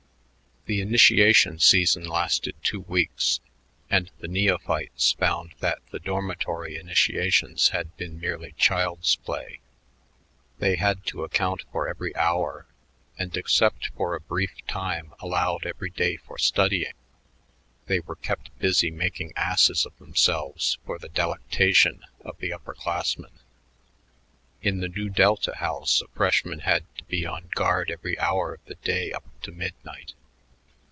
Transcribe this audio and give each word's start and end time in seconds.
The 0.67 0.79
initiation 0.79 1.57
season 1.57 2.03
lasted 2.05 2.53
two 2.61 2.81
weeks, 2.81 3.39
and 3.89 4.11
the 4.19 4.27
neophytes 4.27 5.13
found 5.13 5.55
that 5.59 5.79
the 5.89 5.97
dormitory 5.97 6.77
initiations 6.77 7.69
had 7.69 7.97
been 7.97 8.19
merely 8.19 8.51
child's 8.51 9.15
play. 9.15 9.59
They 10.59 10.75
had 10.75 11.03
to 11.07 11.23
account 11.23 11.63
for 11.71 11.87
every 11.89 12.15
hour, 12.15 12.67
and 13.17 13.35
except 13.35 13.87
for 13.97 14.13
a 14.13 14.19
brief 14.21 14.51
time 14.67 15.15
allowed 15.19 15.65
every 15.65 15.89
day 15.89 16.17
for 16.17 16.37
studying, 16.37 16.93
they 17.87 17.99
were 17.99 18.17
kept 18.17 18.55
busy 18.59 18.91
making 18.91 19.33
asses 19.35 19.83
of 19.83 19.97
themselves 19.97 20.77
for 20.85 20.99
the 20.99 21.09
delectation 21.09 22.05
of 22.21 22.37
the 22.37 22.53
upper 22.53 22.75
classmen. 22.75 23.39
In 24.61 24.79
the 24.79 24.89
Nu 24.89 25.09
Delta 25.09 25.55
house 25.55 26.01
a 26.03 26.07
freshman 26.09 26.59
had 26.59 26.85
to 26.99 27.03
be 27.05 27.25
on 27.25 27.49
guard 27.55 27.89
every 27.89 28.17
hour 28.19 28.53
of 28.53 28.63
the 28.65 28.75
day 28.75 29.11
up 29.11 29.25
to 29.41 29.51
midnight. 29.51 30.13